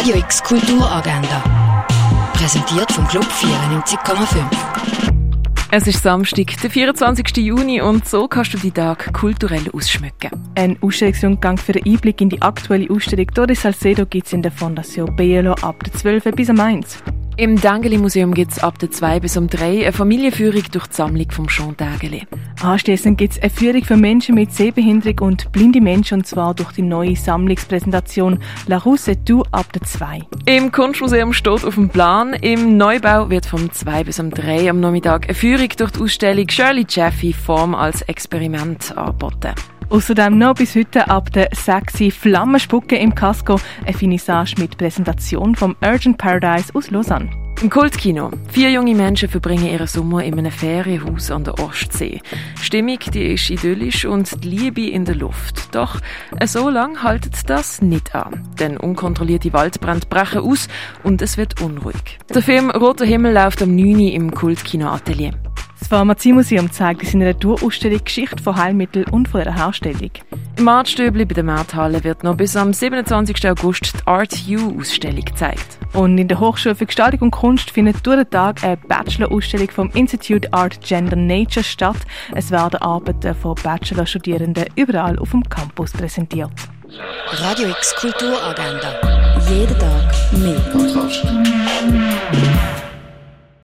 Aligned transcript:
Radio 0.00 0.16
X 0.16 0.42
Kulturagenda. 0.42 1.44
Präsentiert 2.32 2.90
vom 2.90 3.06
Club 3.06 3.26
94,5. 3.26 4.46
Es 5.72 5.86
ist 5.86 6.02
Samstag, 6.02 6.56
der 6.62 6.70
24. 6.70 7.36
Juni 7.36 7.82
und 7.82 8.08
so 8.08 8.26
kannst 8.26 8.54
du 8.54 8.58
die 8.58 8.70
Tag 8.70 9.12
kulturell 9.12 9.70
ausschmücken. 9.74 10.30
Ein 10.54 10.78
Ausstellungsrundgang 10.80 11.58
für 11.58 11.72
den 11.72 11.84
Einblick 11.84 12.22
in 12.22 12.30
die 12.30 12.40
aktuelle 12.40 12.88
Ausstellung 12.88 13.26
Doris 13.34 13.60
Salcedo 13.60 14.06
gibt 14.06 14.26
es 14.26 14.32
in 14.32 14.40
der 14.40 14.52
Fondation 14.52 15.14
Bielo 15.16 15.52
ab 15.60 15.84
der 15.84 15.92
12 15.92 16.24
bis 16.34 16.48
am 16.48 16.60
1. 16.60 17.02
Im 17.36 17.60
Dengeli 17.60 17.96
Museum 17.96 18.34
gibt 18.34 18.52
es 18.52 18.58
ab 18.58 18.78
der 18.78 18.90
2 18.90 19.20
bis 19.20 19.36
um 19.36 19.48
3 19.48 19.82
eine 19.82 19.92
Familienführung 19.92 20.62
durch 20.72 20.86
die 20.88 20.94
Sammlung 20.94 21.30
vom 21.30 21.48
Jean 21.48 21.76
Dengeli. 21.76 22.26
Anschließend 22.62 23.16
gibt 23.16 23.34
es 23.34 23.42
eine 23.42 23.50
Führung 23.50 23.84
für 23.84 23.96
Menschen 23.96 24.34
mit 24.34 24.52
Sehbehinderung 24.52 25.28
und 25.28 25.50
blinde 25.52 25.80
Menschen 25.80 26.18
und 26.18 26.26
zwar 26.26 26.54
durch 26.54 26.72
die 26.72 26.82
neue 26.82 27.16
Sammlungspräsentation 27.16 28.40
La 28.66 28.78
Rousse 28.78 29.12
et 29.12 29.26
tout 29.26 29.46
ab 29.52 29.72
der 29.72 29.82
2. 29.82 30.20
Im 30.44 30.70
Kunstmuseum 30.70 31.32
steht 31.32 31.64
auf 31.64 31.74
dem 31.74 31.88
Plan, 31.88 32.34
im 32.34 32.76
Neubau 32.76 33.30
wird 33.30 33.46
vom 33.46 33.72
2 33.72 34.04
bis 34.04 34.20
um 34.20 34.30
3 34.30 34.68
am 34.68 34.80
Nachmittag 34.80 35.24
eine 35.24 35.34
Führung 35.34 35.68
durch 35.76 35.92
die 35.92 36.00
Ausstellung 36.00 36.48
Shirley 36.48 36.84
Jaffe 36.88 37.32
Form 37.32 37.74
als 37.74 38.02
Experiment 38.02 38.96
angeboten. 38.96 39.54
Außerdem 39.90 40.38
noch 40.38 40.54
bis 40.54 40.76
heute 40.76 41.08
ab 41.10 41.32
der 41.32 41.48
sexy 41.52 42.12
Flammenspucke 42.12 42.96
im 42.96 43.12
Casco 43.12 43.56
eine 43.84 43.92
Finissage 43.92 44.54
mit 44.58 44.78
Präsentation 44.78 45.56
vom 45.56 45.74
Urgent 45.82 46.16
Paradise 46.16 46.72
aus 46.74 46.92
Lausanne. 46.92 47.28
Im 47.60 47.68
Kultkino. 47.68 48.30
Vier 48.52 48.70
junge 48.70 48.94
Menschen 48.94 49.28
verbringen 49.28 49.66
ihren 49.66 49.88
Sommer 49.88 50.22
in 50.22 50.38
einem 50.38 50.52
Ferienhaus 50.52 51.32
an 51.32 51.42
der 51.42 51.58
Ostsee. 51.58 52.22
Die 52.58 52.64
Stimmung 52.64 52.98
die 53.12 53.34
ist 53.34 53.50
idyllisch 53.50 54.04
und 54.04 54.44
die 54.44 54.48
Liebe 54.48 54.86
in 54.86 55.04
der 55.04 55.16
Luft. 55.16 55.74
Doch 55.74 56.00
so 56.46 56.70
lange 56.70 57.02
haltet 57.02 57.50
das 57.50 57.82
nicht 57.82 58.14
an. 58.14 58.48
Denn 58.60 58.76
unkontrollierte 58.76 59.52
Waldbrände 59.52 60.06
brechen 60.06 60.40
aus 60.40 60.68
und 61.02 61.20
es 61.20 61.36
wird 61.36 61.60
unruhig. 61.60 62.18
Der 62.32 62.42
Film 62.42 62.70
Roter 62.70 63.04
Himmel 63.04 63.34
läuft 63.34 63.60
am 63.60 63.74
9. 63.74 63.98
im 64.08 64.30
Kultkino 64.30 64.88
Atelier. 64.88 65.32
Das 65.80 65.88
Pharmaziemuseum 65.88 66.70
zeigt 66.70 67.02
in 67.02 67.08
seiner 67.08 67.38
Tourausstellung 67.38 68.04
Geschichte 68.04 68.42
von 68.42 68.54
Heilmitteln 68.54 69.06
und 69.10 69.28
von 69.28 69.40
ihrer 69.40 69.56
Herstellung. 69.56 70.10
Im 70.58 70.68
Artstöbli 70.68 71.24
bei 71.24 71.34
der 71.34 71.42
Markthalle 71.42 72.04
wird 72.04 72.22
noch 72.22 72.36
bis 72.36 72.54
am 72.54 72.74
27. 72.74 73.48
August 73.48 73.94
die 73.94 74.06
Art 74.06 74.34
U 74.50 74.78
Ausstellung 74.78 75.24
gezeigt. 75.24 75.78
Und 75.94 76.18
in 76.18 76.28
der 76.28 76.38
Hochschule 76.38 76.74
für 76.74 76.84
Gestaltung 76.84 77.20
und 77.22 77.30
Kunst 77.30 77.70
findet 77.70 78.06
durch 78.06 78.18
den 78.18 78.30
Tag 78.30 78.62
eine 78.62 78.76
Bachelor-Ausstellung 78.76 79.70
vom 79.70 79.90
Institute 79.94 80.52
Art 80.52 80.82
Gender 80.82 81.16
Nature 81.16 81.64
statt. 81.64 81.96
Es 82.34 82.50
werden 82.50 82.76
Arbeiten 82.82 83.34
von 83.34 83.54
Bachelor-Studierenden 83.54 84.66
überall 84.76 85.18
auf 85.18 85.30
dem 85.30 85.42
Campus 85.48 85.92
präsentiert. 85.92 86.52
Radio 87.32 87.70
X 87.70 87.94
Kulturagenda. 87.96 89.00
Jeden 89.48 89.78
Tag 89.78 90.32
mehr. 90.32 90.99